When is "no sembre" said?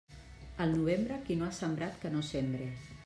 2.17-2.73